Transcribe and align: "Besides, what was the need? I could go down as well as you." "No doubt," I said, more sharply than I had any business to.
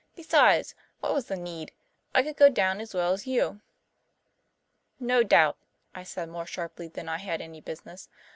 "Besides, 0.15 0.73
what 0.99 1.13
was 1.13 1.27
the 1.27 1.35
need? 1.35 1.73
I 2.15 2.23
could 2.23 2.35
go 2.35 2.49
down 2.49 2.81
as 2.81 2.95
well 2.95 3.13
as 3.13 3.27
you." 3.27 3.61
"No 4.99 5.21
doubt," 5.21 5.59
I 5.93 6.01
said, 6.01 6.27
more 6.27 6.47
sharply 6.47 6.87
than 6.87 7.07
I 7.07 7.19
had 7.19 7.39
any 7.39 7.61
business 7.61 8.05
to. 8.05 8.11